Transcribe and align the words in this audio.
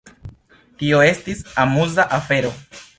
Tio 0.79 1.03
estis 1.11 1.47
amuza 1.67 2.11
afero. 2.21 2.57